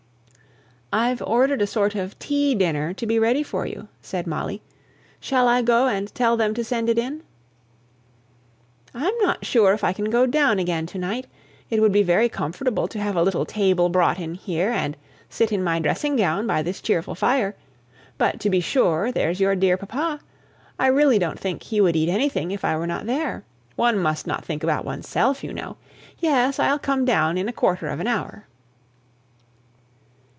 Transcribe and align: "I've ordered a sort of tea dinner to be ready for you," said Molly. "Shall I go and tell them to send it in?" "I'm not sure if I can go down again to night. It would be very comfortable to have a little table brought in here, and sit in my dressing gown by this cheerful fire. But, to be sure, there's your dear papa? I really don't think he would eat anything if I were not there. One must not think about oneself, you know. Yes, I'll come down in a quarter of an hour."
"I've 0.93 1.21
ordered 1.21 1.61
a 1.61 1.67
sort 1.67 1.95
of 1.95 2.19
tea 2.19 2.53
dinner 2.53 2.93
to 2.95 3.07
be 3.07 3.17
ready 3.17 3.43
for 3.43 3.65
you," 3.65 3.87
said 4.01 4.27
Molly. 4.27 4.61
"Shall 5.21 5.47
I 5.47 5.61
go 5.61 5.87
and 5.87 6.13
tell 6.13 6.35
them 6.35 6.53
to 6.55 6.65
send 6.65 6.89
it 6.89 6.97
in?" 6.99 7.23
"I'm 8.93 9.17
not 9.21 9.45
sure 9.45 9.71
if 9.71 9.85
I 9.85 9.93
can 9.93 10.09
go 10.09 10.25
down 10.25 10.59
again 10.59 10.85
to 10.87 10.97
night. 10.97 11.27
It 11.69 11.79
would 11.79 11.93
be 11.93 12.03
very 12.03 12.27
comfortable 12.27 12.89
to 12.89 12.99
have 12.99 13.15
a 13.15 13.23
little 13.23 13.45
table 13.45 13.87
brought 13.87 14.19
in 14.19 14.33
here, 14.35 14.69
and 14.69 14.97
sit 15.29 15.53
in 15.53 15.63
my 15.63 15.79
dressing 15.79 16.17
gown 16.17 16.45
by 16.45 16.61
this 16.61 16.81
cheerful 16.81 17.15
fire. 17.15 17.55
But, 18.17 18.41
to 18.41 18.49
be 18.49 18.59
sure, 18.59 19.13
there's 19.13 19.39
your 19.39 19.55
dear 19.55 19.77
papa? 19.77 20.19
I 20.77 20.87
really 20.87 21.19
don't 21.19 21.39
think 21.39 21.63
he 21.63 21.79
would 21.79 21.95
eat 21.95 22.09
anything 22.09 22.51
if 22.51 22.65
I 22.65 22.75
were 22.75 22.85
not 22.85 23.05
there. 23.05 23.45
One 23.77 23.97
must 23.97 24.27
not 24.27 24.43
think 24.43 24.61
about 24.61 24.83
oneself, 24.83 25.41
you 25.41 25.53
know. 25.53 25.77
Yes, 26.19 26.59
I'll 26.59 26.77
come 26.79 27.05
down 27.05 27.37
in 27.37 27.47
a 27.47 27.53
quarter 27.53 27.87
of 27.87 28.01
an 28.01 28.07
hour." 28.07 28.45